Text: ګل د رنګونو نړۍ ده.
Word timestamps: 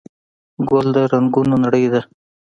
ګل 0.69 0.87
د 0.95 0.97
رنګونو 1.11 1.55
نړۍ 1.63 1.85
ده. 1.93 2.01